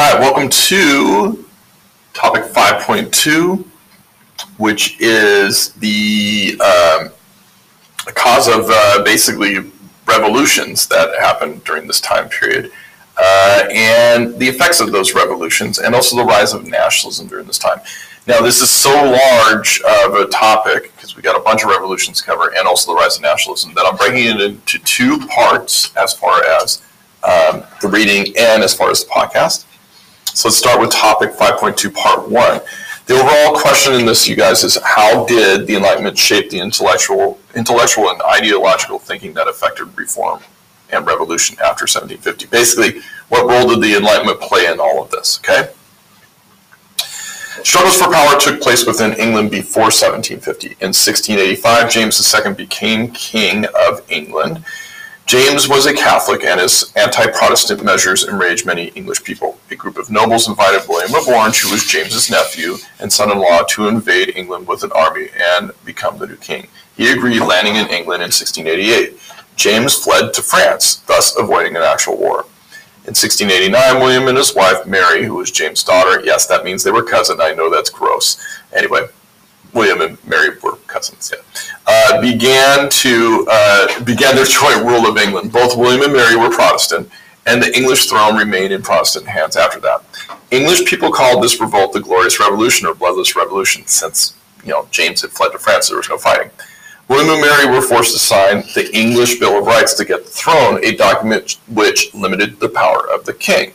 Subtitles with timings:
[0.00, 1.44] Hi, welcome to
[2.12, 3.66] topic 5.2,
[4.56, 7.10] which is the um,
[8.14, 9.72] cause of uh, basically
[10.06, 12.70] revolutions that happened during this time period.
[13.20, 17.58] Uh, and the effects of those revolutions, and also the rise of nationalism during this
[17.58, 17.80] time.
[18.28, 22.18] Now, this is so large of a topic because we got a bunch of revolutions
[22.20, 25.92] to cover, and also the rise of nationalism, that I'm breaking it into two parts
[25.96, 26.82] as far as
[27.24, 29.64] um, the reading and as far as the podcast.
[30.38, 32.60] So let's start with topic 5.2, part one.
[33.06, 37.40] The overall question in this, you guys, is how did the Enlightenment shape the intellectual,
[37.56, 40.38] intellectual and ideological thinking that affected reform
[40.90, 42.46] and revolution after 1750?
[42.46, 45.40] Basically, what role did the Enlightenment play in all of this?
[45.40, 45.72] Okay.
[47.64, 50.68] Struggles for power took place within England before 1750.
[50.68, 54.64] In 1685, James II became King of England.
[55.28, 59.58] James was a Catholic, and his anti Protestant measures enraged many English people.
[59.70, 63.38] A group of nobles invited William of Orange, who was James's nephew and son in
[63.38, 66.66] law, to invade England with an army and become the new king.
[66.96, 69.20] He agreed, landing in England in 1688.
[69.54, 72.46] James fled to France, thus avoiding an actual war.
[73.04, 76.90] In 1689, William and his wife, Mary, who was James' daughter, yes, that means they
[76.90, 77.38] were cousins.
[77.38, 78.42] I know that's gross.
[78.74, 79.02] Anyway,
[79.74, 81.30] William and Mary were cousins.
[81.34, 81.42] Yeah,
[81.88, 85.52] uh, began to uh, began their joint rule of England.
[85.52, 87.10] Both William and Mary were Protestant,
[87.46, 90.04] and the English throne remained in Protestant hands after that.
[90.50, 95.22] English people called this revolt the Glorious Revolution or Bloodless Revolution, since you know James
[95.22, 95.88] had fled to France.
[95.88, 96.50] There was no fighting.
[97.08, 100.30] William and Mary were forced to sign the English Bill of Rights to get the
[100.30, 103.72] throne, a document which limited the power of the king,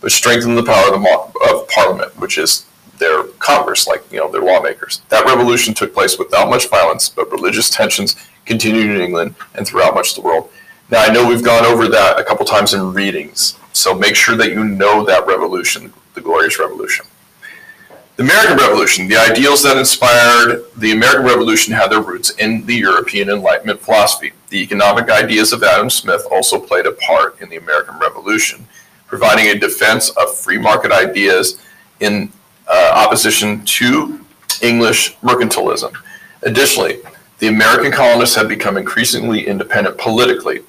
[0.00, 2.66] but strengthened the power of, the, of Parliament, which is
[2.98, 5.02] their Congress, like you know their lawmakers.
[5.08, 9.94] That revolution took place without much violence, but religious tensions continued in England and throughout
[9.94, 10.50] much of the world.
[10.90, 14.36] Now I know we've gone over that a couple times in readings, so make sure
[14.36, 17.06] that you know that revolution, the Glorious Revolution.
[18.16, 22.76] The American Revolution, the ideals that inspired the American Revolution had their roots in the
[22.76, 24.32] European Enlightenment philosophy.
[24.50, 28.66] The economic ideas of Adam Smith also played a part in the American Revolution,
[29.06, 31.58] providing a defense of free market ideas
[32.00, 32.30] in
[32.68, 34.24] uh, opposition to
[34.62, 35.92] English mercantilism.
[36.42, 36.98] Additionally,
[37.38, 40.60] the American colonists had become increasingly independent politically.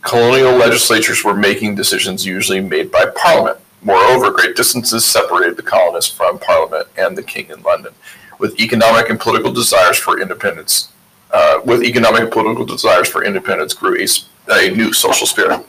[0.00, 3.58] Colonial legislatures were making decisions usually made by Parliament.
[3.82, 7.92] Moreover, great distances separated the colonists from Parliament and the King in London.
[8.38, 10.90] With economic and political desires for independence,
[11.32, 14.06] uh, with economic and political desires for independence grew a,
[14.50, 15.64] a new social spirit.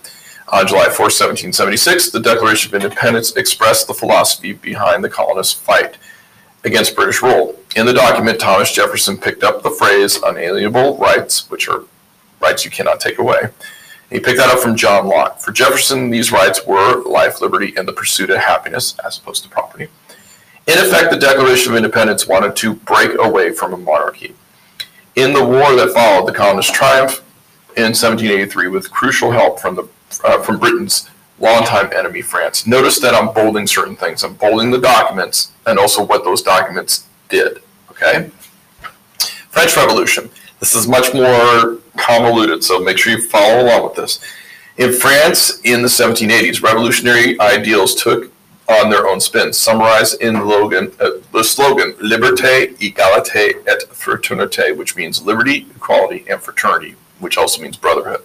[0.53, 5.97] On July 4, 1776, the Declaration of Independence expressed the philosophy behind the colonists' fight
[6.64, 7.59] against British rule.
[7.75, 11.86] In the document, Thomas Jefferson picked up the phrase unalienable rights, which are
[12.40, 13.50] rights you cannot take away.
[14.12, 15.40] He picked that up from John Locke.
[15.40, 19.50] For Jefferson, these rights were life, liberty, and the pursuit of happiness, as opposed to
[19.50, 19.88] property.
[20.68, 24.36] In effect, the Declaration of Independence wanted to break away from a monarchy.
[25.16, 27.24] In the war that followed, the colonists triumphed
[27.75, 29.88] in 1783 with crucial help from the
[30.24, 31.09] uh, from Britain's
[31.40, 32.66] longtime enemy, France.
[32.68, 34.24] Notice that I'm bolding certain things.
[34.24, 37.62] I'm bolding the documents and also what those documents did.
[37.91, 38.29] Okay?
[39.50, 40.29] French Revolution.
[40.59, 44.19] This is much more convoluted, so make sure you follow along with this.
[44.78, 48.31] In France in the 1780s, revolutionary ideals took
[48.69, 54.75] on their own spin, summarized in the, Logan, uh, the slogan Liberté, Égalité et Fraternité,
[54.75, 58.24] which means liberty, equality, and fraternity, which also means brotherhood.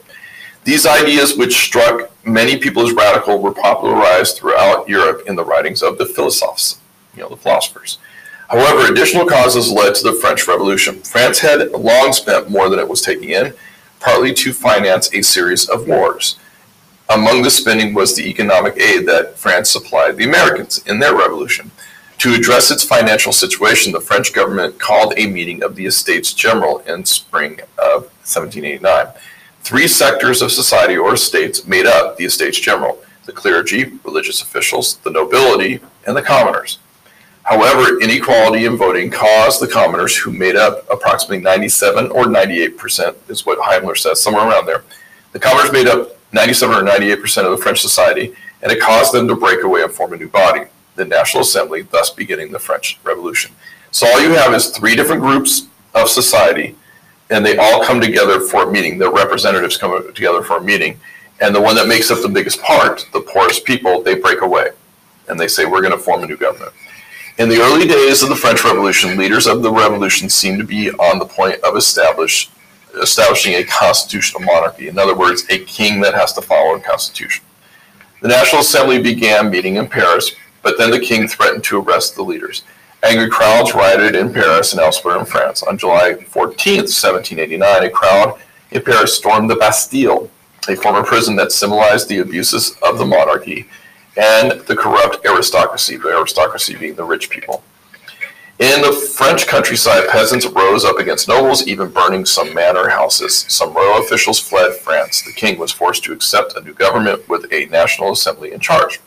[0.68, 5.82] These ideas, which struck many people as radical, were popularized throughout Europe in the writings
[5.82, 6.78] of the philosophes,
[7.16, 7.96] you know, the philosophers.
[8.50, 10.96] However, additional causes led to the French Revolution.
[10.96, 13.54] France had long spent more than it was taking in,
[13.98, 16.36] partly to finance a series of wars.
[17.08, 21.70] Among the spending was the economic aid that France supplied the Americans in their revolution.
[22.18, 26.80] To address its financial situation, the French government called a meeting of the Estates General
[26.80, 29.14] in spring of 1789.
[29.62, 32.98] Three sectors of society or states made up the Estates General
[33.28, 36.78] the clergy, religious officials, the nobility, and the commoners.
[37.42, 43.16] However, inequality in voting caused the commoners, who made up approximately 97 or 98 percent,
[43.28, 44.82] is what Heimler says, somewhere around there.
[45.32, 49.12] The commoners made up 97 or 98 percent of the French society, and it caused
[49.12, 50.62] them to break away and form a new body,
[50.96, 53.54] the National Assembly, thus beginning the French Revolution.
[53.90, 56.76] So all you have is three different groups of society
[57.30, 58.98] and they all come together for a meeting.
[58.98, 60.98] Their representatives come together for a meeting,
[61.40, 64.70] and the one that makes up the biggest part, the poorest people, they break away,
[65.28, 66.72] and they say we're going to form a new government.
[67.38, 70.90] In the early days of the French Revolution, leaders of the revolution seemed to be
[70.90, 72.50] on the point of establish,
[73.00, 74.88] establishing a constitutional monarchy.
[74.88, 77.44] In other words, a king that has to follow a constitution.
[78.22, 80.32] The National Assembly began meeting in Paris,
[80.62, 82.64] but then the king threatened to arrest the leaders.
[83.04, 85.62] Angry crowds rioted in Paris and elsewhere in France.
[85.62, 88.40] On July 14, 1789, a crowd
[88.72, 90.28] in Paris stormed the Bastille,
[90.68, 93.68] a former prison that symbolized the abuses of the monarchy
[94.16, 97.62] and the corrupt aristocracy, the aristocracy being the rich people.
[98.58, 103.46] In the French countryside, peasants rose up against nobles, even burning some manor houses.
[103.48, 105.22] Some royal officials fled France.
[105.22, 108.98] The king was forced to accept a new government with a national assembly in charge.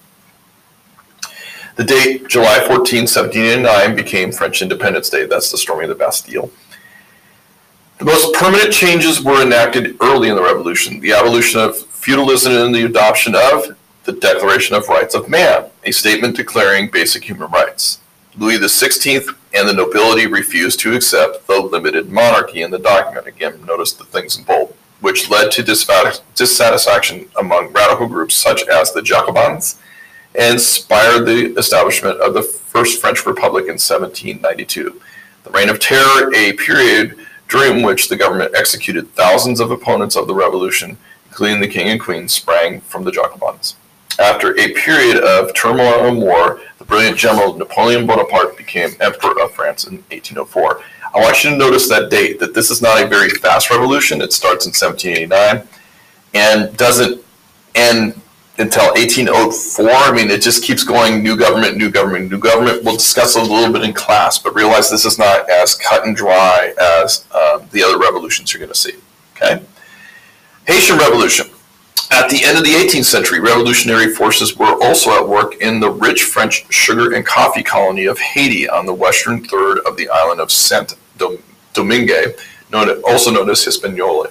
[1.75, 5.25] The date, July 14, 1789, became French Independence Day.
[5.25, 6.51] That's the storming of the Bastille.
[7.97, 12.73] The most permanent changes were enacted early in the Revolution the abolition of feudalism and
[12.73, 17.99] the adoption of the Declaration of Rights of Man, a statement declaring basic human rights.
[18.37, 23.27] Louis XVI and the nobility refused to accept the limited monarchy in the document.
[23.27, 28.91] Again, notice the things in bold, which led to dissatisfaction among radical groups such as
[28.91, 29.77] the Jacobins
[30.35, 35.01] and inspired the establishment of the First French Republic in 1792.
[35.43, 37.17] The Reign of Terror, a period
[37.49, 40.97] during which the government executed thousands of opponents of the revolution,
[41.27, 43.75] including the king and queen, sprang from the Jacobins.
[44.19, 49.51] After a period of turmoil and war, the brilliant general Napoleon Bonaparte became Emperor of
[49.53, 50.81] France in 1804.
[51.13, 54.21] I want you to notice that date, that this is not a very fast revolution.
[54.21, 55.67] It starts in 1789
[56.33, 57.21] and doesn't
[57.75, 58.21] end
[58.61, 59.89] until 1804.
[59.89, 62.83] I mean, it just keeps going new government, new government, new government.
[62.83, 66.15] We'll discuss a little bit in class, but realize this is not as cut and
[66.15, 68.93] dry as um, the other revolutions you're going to see.
[69.35, 69.63] Okay?
[70.67, 71.47] Haitian Revolution.
[72.11, 75.89] At the end of the 18th century, revolutionary forces were also at work in the
[75.89, 80.41] rich French sugar and coffee colony of Haiti on the western third of the island
[80.41, 80.95] of Saint
[81.73, 82.33] Domingue,
[82.73, 84.27] also known as Hispaniola.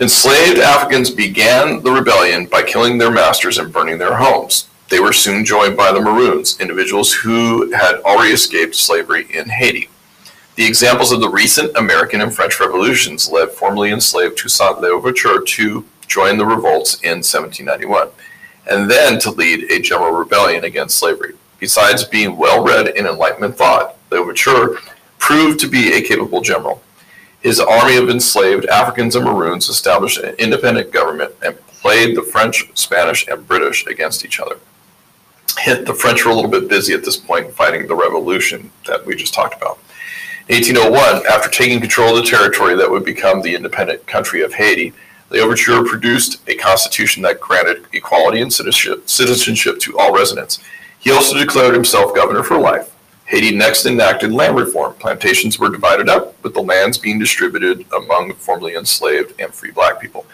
[0.00, 4.66] Enslaved Africans began the rebellion by killing their masters and burning their homes.
[4.88, 9.90] They were soon joined by the Maroons, individuals who had already escaped slavery in Haiti.
[10.56, 15.84] The examples of the recent American and French revolutions led formerly enslaved Toussaint Louverture to
[16.06, 18.08] join the revolts in 1791,
[18.70, 21.34] and then to lead a general rebellion against slavery.
[21.58, 24.78] Besides being well read in Enlightenment thought, Louverture
[25.18, 26.82] proved to be a capable general.
[27.40, 32.70] His army of enslaved Africans and Maroons established an independent government and played the French,
[32.74, 34.58] Spanish, and British against each other.
[35.58, 39.04] Hint, the French were a little bit busy at this point fighting the revolution that
[39.06, 39.78] we just talked about.
[40.48, 44.52] In 1801, after taking control of the territory that would become the independent country of
[44.52, 44.92] Haiti,
[45.30, 50.58] Louverture produced a constitution that granted equality and citizenship to all residents.
[50.98, 52.89] He also declared himself governor for life.
[53.30, 54.92] Haiti next enacted land reform.
[54.94, 60.00] Plantations were divided up, with the lands being distributed among formerly enslaved and free black
[60.00, 60.26] people.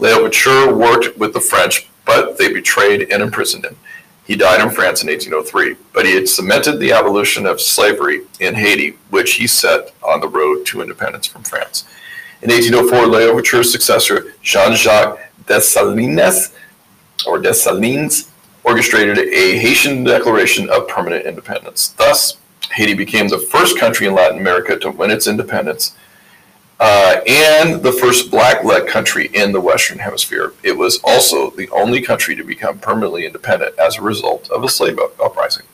[0.00, 3.76] Louverture worked with the French, but they betrayed and imprisoned him.
[4.24, 8.56] He died in France in 1803, but he had cemented the abolition of slavery in
[8.56, 11.84] Haiti, which he set on the road to independence from France.
[12.42, 16.52] In 1804, Louverture's successor, Jean-Jacques Dessalines,
[17.24, 18.31] or Dessalines,
[18.64, 21.88] orchestrated a Haitian declaration of permanent independence.
[21.88, 22.36] Thus,
[22.72, 25.96] Haiti became the first country in Latin America to win its independence
[26.80, 30.52] uh, and the first black-led country in the Western Hemisphere.
[30.62, 34.68] It was also the only country to become permanently independent as a result of a
[34.68, 35.64] slave uprising.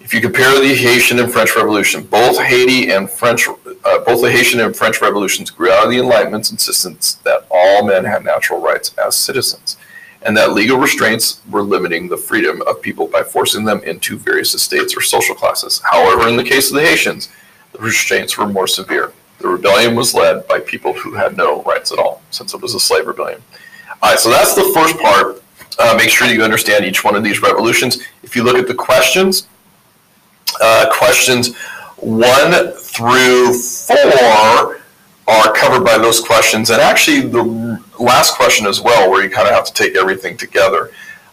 [0.00, 4.30] If you compare the Haitian and French Revolution, both Haiti and French, uh, both the
[4.30, 8.60] Haitian and French revolutions grew out of the Enlightenment's insistence that all men had natural
[8.60, 9.76] rights as citizens,
[10.24, 14.54] and that legal restraints were limiting the freedom of people by forcing them into various
[14.54, 15.80] estates or social classes.
[15.84, 17.28] However, in the case of the Haitians,
[17.72, 19.12] the restraints were more severe.
[19.38, 22.74] The rebellion was led by people who had no rights at all, since it was
[22.74, 23.42] a slave rebellion.
[24.02, 25.42] All right, so that's the first part.
[25.78, 28.02] Uh, make sure you understand each one of these revolutions.
[28.22, 29.48] If you look at the questions,
[30.60, 31.56] uh, questions
[31.96, 34.81] one through four
[35.32, 39.48] are covered by those questions, and actually the last question as well, where you kind
[39.48, 40.90] of have to take everything together.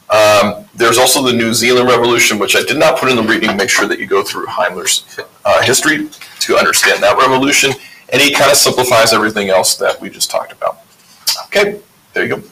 [0.09, 3.55] Um, there's also the New Zealand Revolution, which I did not put in the reading.
[3.55, 7.71] Make sure that you go through Heimler's uh, history to understand that revolution,
[8.11, 10.79] and he kind of simplifies everything else that we just talked about.
[11.45, 11.79] Okay,
[12.13, 12.43] there you go.